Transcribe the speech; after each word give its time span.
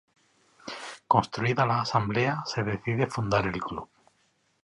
Constituida 1.07 1.63
la 1.67 1.79
asamblea 1.81 2.41
se 2.47 2.63
decide 2.63 3.05
fundar 3.05 3.45
el 3.45 3.61
club. 3.61 3.87